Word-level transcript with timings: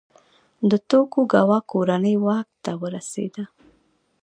د 0.69 0.71
توکوګاوا 0.89 1.59
کورنۍ 1.71 2.15
واک 2.25 2.49
ته 2.63 2.71
ورسېده. 2.81 3.43